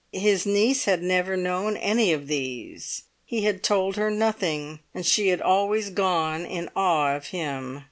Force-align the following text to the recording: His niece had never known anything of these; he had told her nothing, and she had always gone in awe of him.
His 0.13 0.47
niece 0.47 0.85
had 0.85 1.03
never 1.03 1.37
known 1.37 1.77
anything 1.77 2.15
of 2.15 2.25
these; 2.27 3.03
he 3.23 3.43
had 3.43 3.61
told 3.61 3.97
her 3.97 4.09
nothing, 4.09 4.79
and 4.95 5.05
she 5.05 5.27
had 5.27 5.43
always 5.43 5.91
gone 5.91 6.43
in 6.43 6.71
awe 6.75 7.15
of 7.15 7.27
him. 7.27 7.79